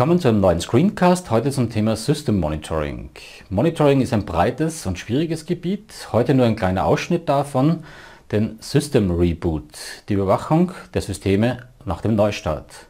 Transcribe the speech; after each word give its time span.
Willkommen 0.00 0.18
zu 0.18 0.28
einem 0.28 0.40
neuen 0.40 0.62
Screencast, 0.62 1.30
heute 1.30 1.50
zum 1.50 1.68
Thema 1.68 1.94
System 1.94 2.40
Monitoring. 2.40 3.10
Monitoring 3.50 4.00
ist 4.00 4.14
ein 4.14 4.24
breites 4.24 4.86
und 4.86 4.98
schwieriges 4.98 5.44
Gebiet, 5.44 6.08
heute 6.10 6.32
nur 6.32 6.46
ein 6.46 6.56
kleiner 6.56 6.86
Ausschnitt 6.86 7.28
davon, 7.28 7.84
den 8.32 8.56
System 8.62 9.10
Reboot, 9.10 9.64
die 10.08 10.14
Überwachung 10.14 10.72
der 10.94 11.02
Systeme 11.02 11.68
nach 11.84 12.00
dem 12.00 12.14
Neustart. 12.14 12.86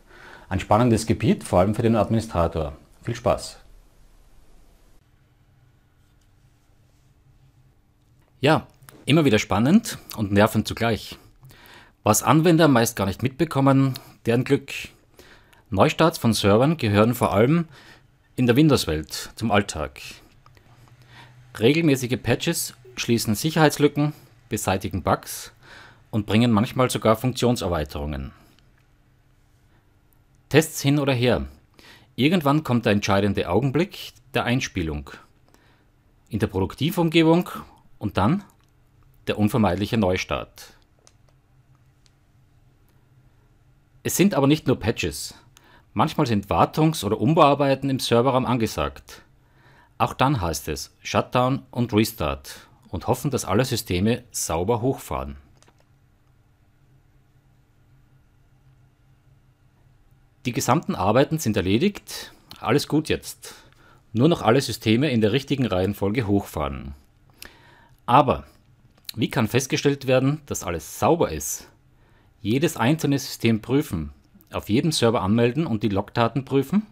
Ein 0.48 0.60
spannendes 0.60 1.04
Gebiet, 1.04 1.42
vor 1.42 1.58
allem 1.58 1.74
für 1.74 1.82
den 1.82 1.96
Administrator. 1.96 2.74
Viel 3.02 3.16
Spaß! 3.16 3.58
Ja, 8.40 8.68
immer 9.04 9.24
wieder 9.24 9.40
spannend 9.40 9.98
und 10.16 10.30
nervend 10.30 10.68
zugleich. 10.68 11.18
Was 12.04 12.22
Anwender 12.22 12.68
meist 12.68 12.94
gar 12.94 13.06
nicht 13.06 13.24
mitbekommen, 13.24 13.94
deren 14.26 14.44
Glück. 14.44 14.70
Neustarts 15.72 16.18
von 16.18 16.32
Servern 16.32 16.78
gehören 16.78 17.14
vor 17.14 17.32
allem 17.32 17.68
in 18.34 18.46
der 18.46 18.56
Windows-Welt 18.56 19.30
zum 19.36 19.52
Alltag. 19.52 20.00
Regelmäßige 21.60 22.20
Patches 22.20 22.74
schließen 22.96 23.36
Sicherheitslücken, 23.36 24.12
beseitigen 24.48 25.04
Bugs 25.04 25.52
und 26.10 26.26
bringen 26.26 26.50
manchmal 26.50 26.90
sogar 26.90 27.14
Funktionserweiterungen. 27.14 28.32
Tests 30.48 30.80
hin 30.82 30.98
oder 30.98 31.12
her. 31.12 31.46
Irgendwann 32.16 32.64
kommt 32.64 32.84
der 32.84 32.92
entscheidende 32.92 33.48
Augenblick 33.48 34.12
der 34.34 34.42
Einspielung. 34.42 35.10
In 36.30 36.40
der 36.40 36.48
Produktivumgebung 36.48 37.48
und 38.00 38.16
dann 38.16 38.42
der 39.28 39.38
unvermeidliche 39.38 39.98
Neustart. 39.98 40.72
Es 44.02 44.16
sind 44.16 44.34
aber 44.34 44.48
nicht 44.48 44.66
nur 44.66 44.80
Patches. 44.80 45.34
Manchmal 45.92 46.26
sind 46.26 46.48
Wartungs- 46.48 47.04
oder 47.04 47.20
Umbauarbeiten 47.20 47.90
im 47.90 47.98
Serverraum 47.98 48.46
angesagt. 48.46 49.22
Auch 49.98 50.14
dann 50.14 50.40
heißt 50.40 50.68
es 50.68 50.94
Shutdown 51.02 51.62
und 51.70 51.92
Restart 51.92 52.68
und 52.88 53.06
hoffen, 53.06 53.30
dass 53.30 53.44
alle 53.44 53.64
Systeme 53.64 54.24
sauber 54.30 54.80
hochfahren. 54.80 55.36
Die 60.46 60.52
gesamten 60.52 60.94
Arbeiten 60.94 61.38
sind 61.38 61.56
erledigt, 61.56 62.32
alles 62.60 62.88
gut 62.88 63.08
jetzt. 63.08 63.54
Nur 64.12 64.28
noch 64.28 64.42
alle 64.42 64.60
Systeme 64.60 65.10
in 65.10 65.20
der 65.20 65.32
richtigen 65.32 65.66
Reihenfolge 65.66 66.26
hochfahren. 66.26 66.94
Aber 68.06 68.44
wie 69.14 69.28
kann 69.28 69.48
festgestellt 69.48 70.06
werden, 70.06 70.40
dass 70.46 70.62
alles 70.62 70.98
sauber 70.98 71.30
ist? 71.30 71.68
Jedes 72.40 72.76
einzelne 72.76 73.18
System 73.18 73.60
prüfen, 73.60 74.12
auf 74.52 74.68
jedem 74.68 74.92
Server 74.92 75.22
anmelden 75.22 75.66
und 75.66 75.82
die 75.82 75.88
Logdaten 75.88 76.44
prüfen? 76.44 76.86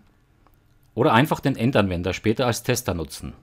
Oder 0.94 1.12
einfach 1.12 1.40
den 1.40 1.56
Endanwender 1.56 2.12
später 2.12 2.46
als 2.46 2.62
Tester 2.62 2.94
nutzen? 2.94 3.34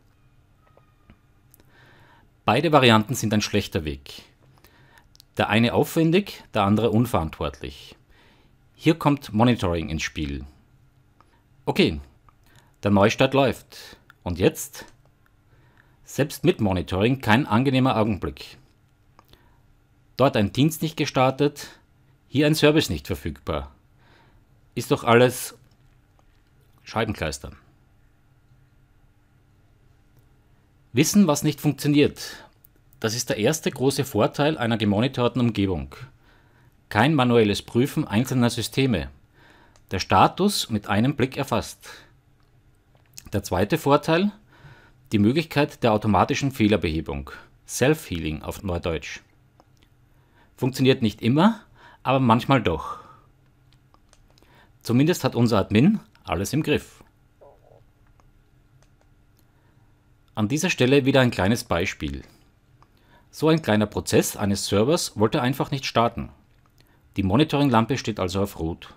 Beide 2.44 2.72
Varianten 2.72 3.16
sind 3.16 3.34
ein 3.34 3.42
schlechter 3.42 3.86
Weg. 3.86 4.24
Der 5.38 5.50
eine 5.50 5.74
aufwendig, 5.74 6.44
der 6.54 6.64
andere 6.64 6.92
unverantwortlich. 6.92 7.96
Hier 8.76 8.96
kommt 8.96 9.34
Monitoring 9.34 9.90
ins 9.90 10.04
Spiel. 10.04 10.46
Okay, 11.66 12.00
der 12.84 12.92
Neustart 12.92 13.34
läuft. 13.34 13.98
Und 14.24 14.38
jetzt? 14.38 14.86
Selbst 16.04 16.44
mit 16.44 16.62
Monitoring 16.62 17.20
kein 17.20 17.48
angenehmer 17.48 17.98
Augenblick. 17.98 18.58
Dort 20.18 20.38
ein 20.38 20.54
Dienst 20.54 20.82
nicht 20.82 20.96
gestartet, 20.98 21.80
hier 22.28 22.48
ein 22.48 22.56
Service 22.56 22.90
nicht 22.90 23.08
verfügbar 23.08 23.75
ist 24.76 24.92
doch 24.92 25.04
alles 25.04 25.56
Scheibenkleister. 26.84 27.52
Wissen, 30.94 31.28
was 31.28 31.44
nicht 31.44 31.60
funktioniert. 31.60 32.22
Das 33.00 33.16
ist 33.16 33.30
der 33.30 33.38
erste 33.38 33.72
große 33.72 34.06
Vorteil 34.06 34.58
einer 34.58 34.78
gemonitorten 34.78 35.42
Umgebung. 35.42 35.96
Kein 36.90 37.16
manuelles 37.16 37.62
Prüfen 37.62 38.08
einzelner 38.08 38.50
Systeme. 38.50 39.10
Der 39.92 40.00
Status 40.00 40.70
mit 40.70 40.88
einem 40.88 41.16
Blick 41.16 41.38
erfasst. 41.38 41.90
Der 43.34 43.44
zweite 43.44 43.78
Vorteil, 43.78 44.32
die 45.12 45.20
Möglichkeit 45.20 45.84
der 45.84 45.94
automatischen 45.94 46.52
Fehlerbehebung. 46.52 47.32
Self-Healing 47.68 48.44
auf 48.44 48.64
Neudeutsch. 48.64 49.22
Funktioniert 50.56 51.02
nicht 51.02 51.22
immer, 51.22 51.62
aber 52.04 52.20
manchmal 52.20 52.62
doch. 52.62 53.05
Zumindest 54.86 55.24
hat 55.24 55.34
unser 55.34 55.58
Admin 55.58 56.00
alles 56.26 56.54
im 56.54 56.62
Griff. 56.62 57.04
An 60.36 60.48
dieser 60.48 60.70
Stelle 60.70 61.06
wieder 61.06 61.22
ein 61.22 61.32
kleines 61.32 61.64
Beispiel. 61.64 62.22
So 63.32 63.50
ein 63.50 63.64
kleiner 63.64 63.88
Prozess 63.88 64.38
eines 64.38 64.68
Servers 64.68 65.18
wollte 65.18 65.42
einfach 65.42 65.72
nicht 65.72 65.88
starten. 65.88 66.30
Die 67.18 67.24
Monitoring-Lampe 67.24 67.98
steht 67.98 68.20
also 68.20 68.44
auf 68.44 68.60
Rot. 68.60 68.94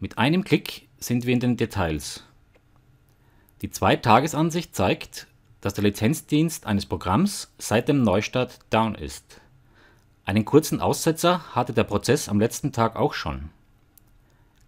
Mit 0.00 0.18
einem 0.18 0.42
Klick 0.42 0.88
sind 0.98 1.26
wir 1.26 1.34
in 1.34 1.38
den 1.38 1.56
Details. 1.56 2.24
Die 3.62 3.70
Zwei-Tages-Ansicht 3.70 4.74
zeigt, 4.74 5.28
dass 5.60 5.74
der 5.74 5.84
Lizenzdienst 5.84 6.66
eines 6.66 6.86
Programms 6.86 7.54
seit 7.58 7.86
dem 7.86 8.02
Neustart 8.02 8.58
down 8.70 8.96
ist. 8.96 9.40
Einen 10.24 10.44
kurzen 10.44 10.80
Aussetzer 10.80 11.54
hatte 11.54 11.72
der 11.72 11.84
Prozess 11.84 12.28
am 12.28 12.40
letzten 12.40 12.72
Tag 12.72 12.96
auch 12.96 13.14
schon 13.14 13.50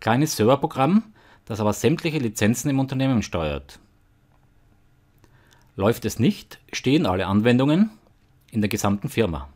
kleines 0.01 0.37
Serverprogramm, 0.37 1.05
das 1.45 1.61
aber 1.61 1.73
sämtliche 1.73 2.19
Lizenzen 2.19 2.71
im 2.71 2.79
Unternehmen 2.79 3.23
steuert. 3.23 3.79
Läuft 5.77 6.05
es 6.05 6.19
nicht, 6.19 6.59
stehen 6.73 7.07
alle 7.07 7.27
Anwendungen 7.27 7.91
in 8.51 8.61
der 8.61 8.69
gesamten 8.69 9.09
Firma. 9.09 9.49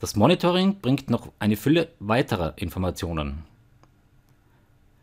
Das 0.00 0.16
Monitoring 0.16 0.80
bringt 0.80 1.08
noch 1.08 1.32
eine 1.38 1.56
Fülle 1.56 1.88
weiterer 1.98 2.54
Informationen. 2.56 3.44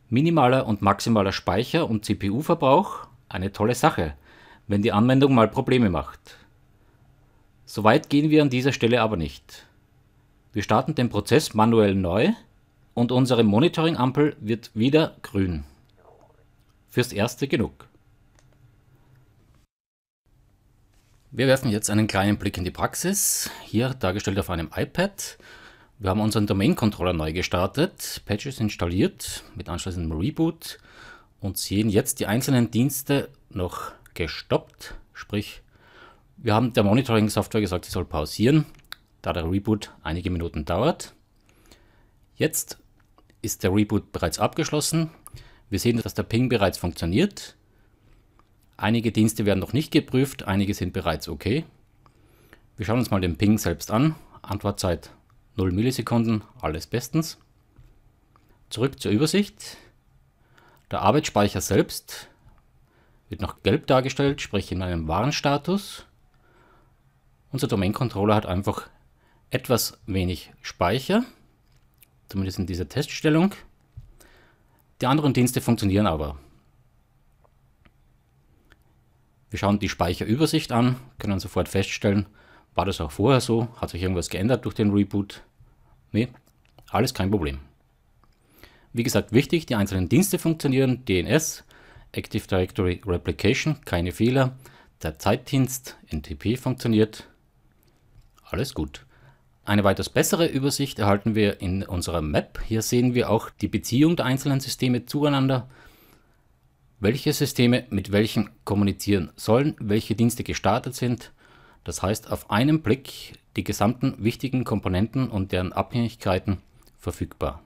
Minimaler 0.09 0.67
und 0.67 0.81
maximaler 0.81 1.31
Speicher 1.31 1.89
und 1.89 2.05
CPU-Verbrauch, 2.05 3.07
eine 3.29 3.51
tolle 3.51 3.75
Sache, 3.75 4.13
wenn 4.67 4.81
die 4.81 4.91
Anwendung 4.91 5.33
mal 5.33 5.47
Probleme 5.47 5.89
macht. 5.89 6.37
Soweit 7.65 8.09
gehen 8.09 8.29
wir 8.29 8.41
an 8.41 8.49
dieser 8.49 8.73
Stelle 8.73 9.01
aber 9.01 9.15
nicht. 9.15 9.65
Wir 10.53 10.61
starten 10.61 10.95
den 10.95 11.09
Prozess 11.09 11.53
manuell 11.53 11.95
neu 11.95 12.33
und 12.93 13.11
unsere 13.11 13.43
Monitoring-Ampel 13.43 14.35
wird 14.39 14.71
wieder 14.73 15.17
grün. 15.21 15.63
Fürs 16.89 17.13
Erste 17.13 17.47
genug. 17.47 17.87
Wir 21.31 21.47
werfen 21.47 21.71
jetzt 21.71 21.89
einen 21.89 22.07
kleinen 22.07 22.37
Blick 22.37 22.57
in 22.57 22.65
die 22.65 22.71
Praxis, 22.71 23.49
hier 23.63 23.93
dargestellt 23.93 24.37
auf 24.37 24.49
einem 24.49 24.69
iPad. 24.75 25.37
Wir 25.97 26.09
haben 26.09 26.19
unseren 26.19 26.45
Domain-Controller 26.45 27.13
neu 27.13 27.31
gestartet, 27.31 28.21
Patches 28.25 28.59
installiert 28.59 29.43
mit 29.55 29.69
anschließendem 29.69 30.11
Reboot 30.19 30.79
und 31.39 31.57
sehen 31.57 31.89
jetzt 31.89 32.19
die 32.19 32.25
einzelnen 32.25 32.71
Dienste 32.71 33.29
noch 33.49 33.93
gestoppt. 34.13 34.95
Sprich, 35.13 35.61
wir 36.35 36.53
haben 36.53 36.73
der 36.73 36.83
Monitoring-Software 36.83 37.61
gesagt, 37.61 37.85
sie 37.85 37.91
soll 37.91 38.03
pausieren, 38.03 38.65
da 39.21 39.31
der 39.31 39.49
Reboot 39.49 39.91
einige 40.03 40.31
Minuten 40.31 40.65
dauert. 40.65 41.13
Jetzt 42.35 42.77
ist 43.41 43.63
der 43.63 43.73
Reboot 43.73 44.11
bereits 44.11 44.39
abgeschlossen. 44.39 45.09
Wir 45.69 45.79
sehen, 45.79 46.01
dass 46.01 46.13
der 46.13 46.23
Ping 46.23 46.49
bereits 46.49 46.77
funktioniert. 46.77 47.55
Einige 48.77 49.11
Dienste 49.11 49.45
werden 49.45 49.59
noch 49.59 49.73
nicht 49.73 49.91
geprüft, 49.91 50.43
einige 50.43 50.73
sind 50.73 50.93
bereits 50.93 51.27
okay. 51.27 51.65
Wir 52.77 52.85
schauen 52.85 52.99
uns 52.99 53.11
mal 53.11 53.21
den 53.21 53.37
Ping 53.37 53.57
selbst 53.57 53.91
an. 53.91 54.15
Antwortzeit 54.41 55.11
0 55.55 55.71
Millisekunden, 55.71 56.43
alles 56.61 56.87
bestens. 56.87 57.37
Zurück 58.69 58.99
zur 58.99 59.11
Übersicht. 59.11 59.77
Der 60.89 61.01
Arbeitsspeicher 61.01 61.61
selbst 61.61 62.27
wird 63.29 63.41
noch 63.41 63.63
gelb 63.63 63.87
dargestellt, 63.87 64.41
sprich 64.41 64.71
in 64.71 64.81
einem 64.81 65.07
Warenstatus. 65.07 66.05
Unser 67.51 67.67
Domain 67.67 67.93
Controller 67.93 68.35
hat 68.35 68.45
einfach 68.45 68.89
etwas 69.51 69.99
wenig 70.05 70.51
Speicher 70.61 71.23
zumindest 72.31 72.59
in 72.59 72.65
dieser 72.65 72.87
Teststellung. 72.87 73.53
Die 75.01 75.05
anderen 75.05 75.33
Dienste 75.33 75.61
funktionieren 75.61 76.07
aber. 76.07 76.39
Wir 79.49 79.59
schauen 79.59 79.79
die 79.79 79.89
Speicherübersicht 79.89 80.71
an, 80.71 80.95
können 81.19 81.39
sofort 81.39 81.67
feststellen, 81.67 82.25
war 82.73 82.85
das 82.85 83.01
auch 83.01 83.11
vorher 83.11 83.41
so, 83.41 83.67
hat 83.75 83.89
sich 83.89 84.01
irgendwas 84.01 84.29
geändert 84.29 84.63
durch 84.63 84.75
den 84.75 84.91
Reboot? 84.91 85.43
Nee, 86.13 86.29
alles 86.89 87.13
kein 87.13 87.29
Problem. 87.29 87.59
Wie 88.93 89.03
gesagt, 89.03 89.33
wichtig, 89.33 89.65
die 89.65 89.75
einzelnen 89.75 90.07
Dienste 90.07 90.39
funktionieren, 90.39 91.03
DNS, 91.05 91.65
Active 92.13 92.47
Directory 92.47 93.01
Replication, 93.05 93.81
keine 93.83 94.13
Fehler, 94.13 94.57
der 95.03 95.19
Zeitdienst, 95.19 95.97
NTP 96.09 96.57
funktioniert, 96.57 97.27
alles 98.43 98.73
gut. 98.73 99.05
Eine 99.63 99.83
weitaus 99.83 100.09
bessere 100.09 100.47
Übersicht 100.47 100.97
erhalten 100.97 101.35
wir 101.35 101.61
in 101.61 101.83
unserer 101.83 102.21
Map. 102.21 102.59
Hier 102.65 102.81
sehen 102.81 103.13
wir 103.13 103.29
auch 103.29 103.49
die 103.49 103.67
Beziehung 103.67 104.15
der 104.15 104.25
einzelnen 104.25 104.59
Systeme 104.59 105.05
zueinander, 105.05 105.69
welche 106.99 107.31
Systeme 107.31 107.85
mit 107.89 108.11
welchen 108.11 108.49
kommunizieren 108.65 109.31
sollen, 109.35 109.75
welche 109.79 110.15
Dienste 110.15 110.43
gestartet 110.43 110.95
sind. 110.95 111.31
Das 111.83 112.01
heißt 112.01 112.31
auf 112.31 112.49
einen 112.49 112.81
Blick 112.81 113.33
die 113.55 113.63
gesamten 113.63 114.15
wichtigen 114.23 114.63
Komponenten 114.63 115.29
und 115.29 115.51
deren 115.51 115.73
Abhängigkeiten 115.73 116.57
verfügbar. 116.97 117.61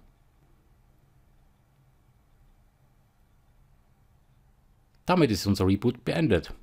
Damit 5.06 5.32
ist 5.32 5.46
unser 5.46 5.68
Reboot 5.68 6.04
beendet. 6.04 6.54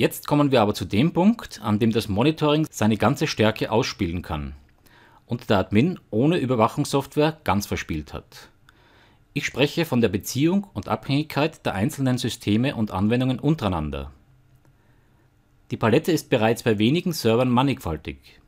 Jetzt 0.00 0.26
kommen 0.26 0.50
wir 0.50 0.62
aber 0.62 0.72
zu 0.72 0.86
dem 0.86 1.12
Punkt, 1.12 1.60
an 1.62 1.78
dem 1.78 1.92
das 1.92 2.08
Monitoring 2.08 2.66
seine 2.70 2.96
ganze 2.96 3.26
Stärke 3.26 3.70
ausspielen 3.70 4.22
kann 4.22 4.54
und 5.26 5.50
der 5.50 5.58
Admin 5.58 6.00
ohne 6.08 6.38
Überwachungssoftware 6.38 7.36
ganz 7.44 7.66
verspielt 7.66 8.14
hat. 8.14 8.48
Ich 9.34 9.44
spreche 9.44 9.84
von 9.84 10.00
der 10.00 10.08
Beziehung 10.08 10.68
und 10.72 10.88
Abhängigkeit 10.88 11.66
der 11.66 11.74
einzelnen 11.74 12.16
Systeme 12.16 12.76
und 12.76 12.92
Anwendungen 12.92 13.38
untereinander. 13.38 14.10
Die 15.70 15.76
Palette 15.76 16.12
ist 16.12 16.30
bereits 16.30 16.62
bei 16.62 16.78
wenigen 16.78 17.12
Servern 17.12 17.50
mannigfaltig. 17.50 18.40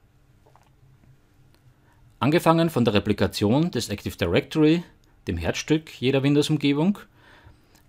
Angefangen 2.19 2.71
von 2.71 2.87
der 2.87 2.95
Replikation 2.95 3.71
des 3.71 3.91
Active 3.91 4.17
Directory, 4.17 4.85
dem 5.29 5.37
Herzstück 5.37 6.01
jeder 6.01 6.23
Windows-Umgebung, 6.23 6.99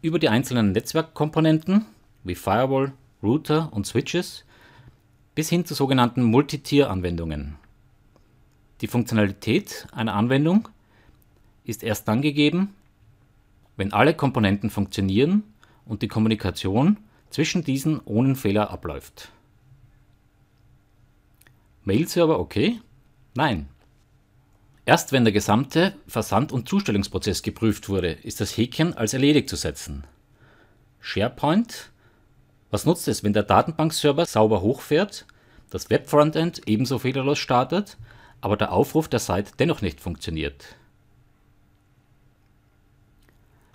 über 0.01 0.19
die 0.19 0.27
einzelnen 0.27 0.73
Netzwerkkomponenten 0.73 1.85
wie 2.25 2.35
Firewall, 2.35 2.91
Router 3.23 3.71
und 3.71 3.87
Switches 3.87 4.43
bis 5.33 5.49
hin 5.49 5.65
zu 5.65 5.73
sogenannten 5.73 6.23
Multitier-Anwendungen. 6.23 7.55
Die 8.81 8.87
Funktionalität 8.87 9.87
einer 9.91 10.13
Anwendung 10.13 10.67
ist 11.63 11.83
erst 11.83 12.07
dann 12.07 12.21
gegeben, 12.21 12.75
wenn 13.77 13.93
alle 13.93 14.13
Komponenten 14.13 14.69
funktionieren 14.69 15.43
und 15.85 16.01
die 16.01 16.07
Kommunikation 16.07 16.97
zwischen 17.29 17.63
diesen 17.63 17.99
ohne 18.05 18.35
Fehler 18.35 18.69
abläuft. 18.69 19.31
Mail-Server 21.83 22.39
okay? 22.39 22.79
Nein. 23.35 23.67
Erst 24.85 25.11
wenn 25.13 25.23
der 25.23 25.33
gesamte 25.33 25.95
Versand- 26.07 26.51
und 26.51 26.67
Zustellungsprozess 26.67 27.41
geprüft 27.41 27.89
wurde, 27.89 28.11
ist 28.11 28.41
das 28.41 28.55
Häkchen 28.55 28.93
als 28.95 29.13
erledigt 29.13 29.49
zu 29.49 29.55
setzen. 29.55 30.03
SharePoint 30.99 31.92
was 32.73 32.87
nutzt 32.87 33.07
es, 33.07 33.23
wenn 33.23 33.33
der 33.33 33.43
Datenbankserver 33.43 34.25
sauber 34.25 34.61
hochfährt, 34.61 35.27
das 35.69 35.91
Web-Frontend 35.91 36.63
ebenso 36.65 36.97
fehlerlos 36.97 37.37
startet, 37.37 37.97
aber 38.41 38.57
der 38.57 38.71
Aufruf 38.71 39.07
der 39.07 39.19
Seite 39.19 39.51
dennoch 39.59 39.83
nicht 39.83 40.01
funktioniert? 40.01 40.75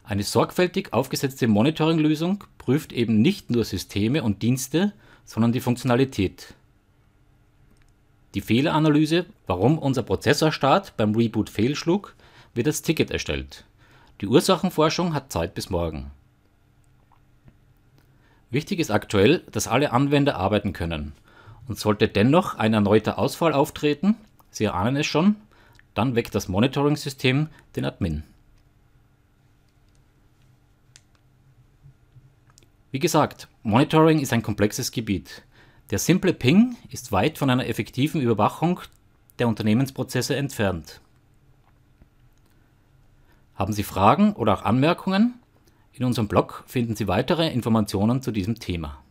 Eine 0.03 0.25
sorgfältig 0.25 0.93
aufgesetzte 0.93 1.47
Monitoring-Lösung 1.47 2.43
prüft 2.59 2.93
eben 2.93 3.23
nicht 3.23 3.51
nur 3.51 3.65
Systeme 3.65 4.25
und 4.25 4.43
Dienste, 4.43 4.93
sondern 5.25 5.53
die 5.53 5.61
Funktionalität. 5.61 6.55
Die 8.35 8.41
Fehleranalyse, 8.41 9.27
warum 9.47 9.79
unser 9.79 10.03
Prozessorstart 10.03 10.97
beim 10.97 11.15
Reboot 11.15 11.51
fehlschlug, 11.51 12.17
wird 12.53 12.67
als 12.67 12.83
Ticket 12.83 13.13
erstellt. 13.13 13.65
Die 14.21 14.27
Ursachenforschung 14.27 15.15
hat 15.15 15.31
Zeit 15.31 15.55
bis 15.55 15.71
morgen. 15.71 16.11
Wichtig 18.51 18.79
ist 18.79 18.91
aktuell, 18.91 19.45
dass 19.53 19.69
alle 19.69 19.93
Anwender 19.93 20.37
arbeiten 20.37 20.73
können. 20.73 21.13
Und 21.67 21.79
sollte 21.79 22.09
dennoch 22.09 22.55
ein 22.55 22.73
erneuter 22.73 23.19
Ausfall 23.19 23.53
auftreten, 23.53 24.17
Sie 24.51 24.69
ahnen 24.69 24.97
es 24.97 25.07
schon, 25.07 25.37
dann 25.95 26.15
weckt 26.15 26.35
das 26.35 26.49
Monitoring-System 26.49 27.49
den 27.77 27.85
Admin. 27.85 28.23
Wie 32.91 32.99
gesagt, 32.99 33.49
Monitoring 33.63 34.19
ist 34.19 34.33
ein 34.33 34.43
komplexes 34.43 34.93
Gebiet. 34.93 35.43
Der 35.91 35.99
simple 35.99 36.33
Ping 36.33 36.77
ist 36.91 37.13
weit 37.13 37.37
von 37.37 37.51
einer 37.51 37.67
effektiven 37.67 38.21
Überwachung 38.21 38.81
der 39.39 39.49
Unternehmensprozesse 39.49 40.37
entfernt. 40.37 41.01
Haben 43.55 43.73
Sie 43.73 43.83
Fragen 43.83 44.33
oder 44.35 44.55
auch 44.55 44.63
Anmerkungen? 44.63 45.35
In 45.99 46.05
unserem 46.05 46.29
Blog 46.29 46.63
finden 46.67 46.95
Sie 46.95 47.09
weitere 47.09 47.53
Informationen 47.53 48.23
zu 48.23 48.31
diesem 48.31 48.61
Thema. 48.61 49.03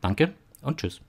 Danke 0.00 0.34
und 0.62 0.78
tschüss. 0.78 1.00